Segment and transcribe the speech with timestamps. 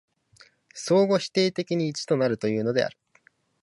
[0.73, 2.97] 相互否定的に一となるというのである。